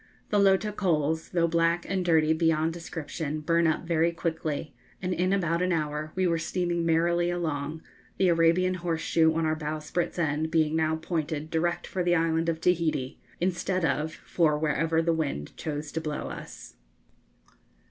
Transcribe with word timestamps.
The 0.31 0.39
Lota 0.39 0.71
coals, 0.71 1.29
though 1.29 1.47
black 1.47 1.85
and 1.87 2.03
dirty 2.03 2.33
beyond 2.33 2.73
description, 2.73 3.39
burn 3.39 3.67
up 3.67 3.85
very 3.85 4.11
quickly, 4.11 4.73
and 4.99 5.13
in 5.13 5.31
about 5.31 5.61
an 5.61 5.71
hour 5.71 6.11
we 6.15 6.25
were 6.25 6.39
steaming 6.39 6.87
merrily 6.87 7.29
along, 7.29 7.83
the 8.17 8.27
Arabian 8.29 8.73
horseshoe 8.73 9.31
on 9.35 9.45
our 9.45 9.55
bowsprit's 9.55 10.17
end 10.17 10.49
being 10.49 10.75
now 10.75 10.95
pointed 10.95 11.51
direct 11.51 11.85
for 11.85 12.01
the 12.03 12.15
island 12.15 12.49
of 12.49 12.59
Tahiti, 12.59 13.19
instead 13.39 13.85
of 13.85 14.11
for 14.11 14.57
wherever 14.57 15.03
the 15.03 15.13
wind 15.13 15.55
chose 15.55 15.91
to 15.91 16.01
blow 16.01 16.29
us. 16.29 16.77